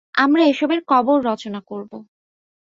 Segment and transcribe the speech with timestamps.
[0.15, 1.91] আমরা এসবের কবর রচনা করব।